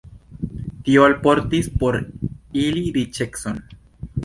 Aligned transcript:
Tio 0.87 1.03
alportis 1.07 1.69
por 1.83 1.99
ili 2.65 2.83
riĉecon. 2.99 3.63